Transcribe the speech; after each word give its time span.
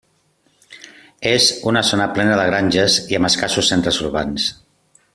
És 1.31 1.49
una 1.71 1.83
zona 1.91 2.07
plena 2.15 2.39
de 2.41 2.47
granges 2.49 2.97
i 3.13 3.21
amb 3.21 3.31
escassos 3.31 3.73
centres 3.75 4.05
urbans. 4.09 4.53